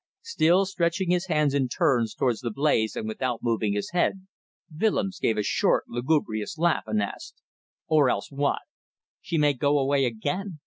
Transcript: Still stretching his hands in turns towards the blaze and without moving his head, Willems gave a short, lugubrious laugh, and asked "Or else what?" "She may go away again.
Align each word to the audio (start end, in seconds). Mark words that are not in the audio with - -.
Still 0.23 0.65
stretching 0.65 1.11
his 1.11 1.27
hands 1.27 1.53
in 1.53 1.67
turns 1.67 2.15
towards 2.15 2.41
the 2.41 2.49
blaze 2.49 2.95
and 2.95 3.07
without 3.07 3.41
moving 3.43 3.73
his 3.73 3.91
head, 3.91 4.25
Willems 4.75 5.19
gave 5.19 5.37
a 5.37 5.43
short, 5.43 5.83
lugubrious 5.87 6.57
laugh, 6.57 6.85
and 6.87 7.03
asked 7.03 7.43
"Or 7.85 8.09
else 8.09 8.31
what?" 8.31 8.63
"She 9.21 9.37
may 9.37 9.53
go 9.53 9.77
away 9.77 10.05
again. 10.05 10.57